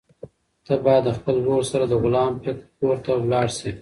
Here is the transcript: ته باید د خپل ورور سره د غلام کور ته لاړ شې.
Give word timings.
ته 0.65 0.73
باید 0.85 1.03
د 1.05 1.09
خپل 1.17 1.35
ورور 1.39 1.63
سره 1.71 1.85
د 1.87 1.93
غلام 2.03 2.33
کور 2.79 2.95
ته 3.05 3.11
لاړ 3.31 3.47
شې. 3.57 3.69